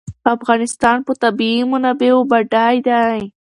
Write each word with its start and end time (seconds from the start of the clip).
افغانستان 0.35 0.97
په 1.07 1.13
طبیعي 1.23 1.61
منابعو 1.71 2.27
بډای 2.31 2.75
دی. 2.87 3.19